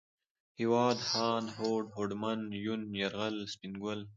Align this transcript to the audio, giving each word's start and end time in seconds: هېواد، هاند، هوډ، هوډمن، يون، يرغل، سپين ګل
هېواد، 0.59 0.97
هاند، 1.11 1.47
هوډ، 1.57 1.83
هوډمن، 1.95 2.39
يون، 2.65 2.81
يرغل، 3.01 3.35
سپين 3.53 3.73
ګل 3.83 3.99